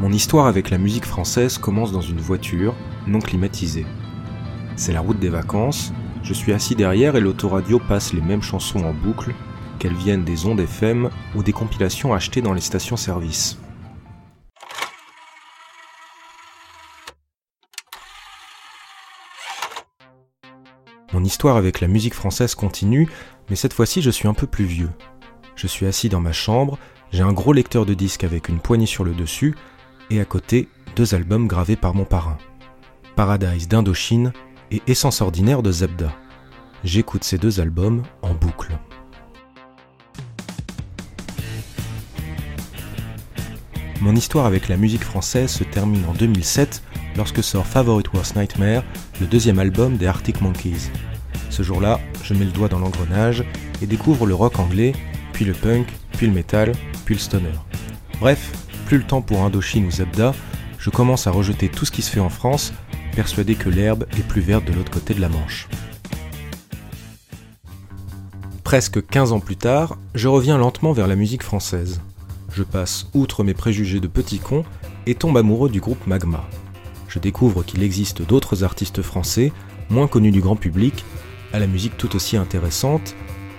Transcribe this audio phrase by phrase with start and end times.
[0.00, 2.74] Mon histoire avec la musique française commence dans une voiture,
[3.06, 3.86] non climatisée.
[4.74, 5.92] C'est la route des vacances,
[6.24, 9.32] je suis assis derrière et l'autoradio passe les mêmes chansons en boucle,
[9.78, 13.56] qu'elles viennent des ondes FM ou des compilations achetées dans les stations-service.
[21.12, 23.08] Mon histoire avec la musique française continue,
[23.48, 24.90] mais cette fois-ci je suis un peu plus vieux.
[25.54, 26.78] Je suis assis dans ma chambre,
[27.12, 29.54] j'ai un gros lecteur de disques avec une poignée sur le dessus,
[30.10, 32.38] et à côté, deux albums gravés par mon parrain.
[33.16, 34.32] Paradise d'Indochine
[34.70, 36.12] et Essence ordinaire de Zebda.
[36.82, 38.76] J'écoute ces deux albums en boucle.
[44.00, 46.82] Mon histoire avec la musique française se termine en 2007
[47.16, 48.82] lorsque sort Favorite Worst Nightmare,
[49.20, 50.90] le deuxième album des Arctic Monkeys.
[51.48, 53.44] Ce jour-là, je mets le doigt dans l'engrenage
[53.80, 54.92] et découvre le rock anglais,
[55.32, 56.72] puis le punk, puis le metal,
[57.04, 57.52] puis le stoner.
[58.20, 58.52] Bref,
[58.84, 60.34] plus le temps pour Indochine ou Zebda,
[60.78, 62.72] je commence à rejeter tout ce qui se fait en France,
[63.16, 65.68] persuadé que l'herbe est plus verte de l'autre côté de la Manche.
[68.62, 72.00] Presque 15 ans plus tard, je reviens lentement vers la musique française.
[72.52, 74.64] Je passe outre mes préjugés de petit con
[75.06, 76.44] et tombe amoureux du groupe Magma.
[77.08, 79.52] Je découvre qu'il existe d'autres artistes français,
[79.90, 81.04] moins connus du grand public,
[81.52, 83.14] à la musique tout aussi intéressante,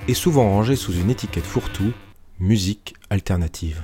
[0.08, 1.94] et souvent rangés sous une étiquette fourre-tout,
[2.39, 3.84] musique alternative.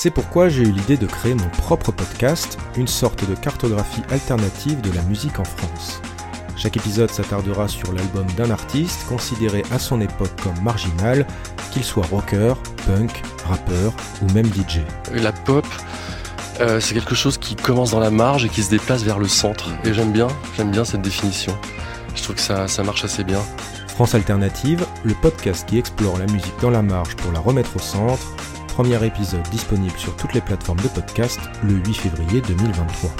[0.00, 4.80] C'est pourquoi j'ai eu l'idée de créer mon propre podcast, une sorte de cartographie alternative
[4.80, 6.00] de la musique en France.
[6.56, 11.26] Chaque épisode s'attardera sur l'album d'un artiste considéré à son époque comme marginal,
[11.72, 12.54] qu'il soit rocker,
[12.86, 13.10] punk,
[13.44, 14.82] rappeur ou même DJ.
[15.14, 15.66] La pop,
[16.60, 19.26] euh, c'est quelque chose qui commence dans la marge et qui se déplace vers le
[19.26, 19.68] centre.
[19.82, 21.58] Et j'aime bien, j'aime bien cette définition.
[22.14, 23.40] Je trouve que ça, ça marche assez bien.
[23.88, 27.80] France Alternative, le podcast qui explore la musique dans la marge pour la remettre au
[27.80, 28.28] centre.
[28.78, 33.10] Premier épisode disponible sur toutes les plateformes de podcast le 8 février 2023.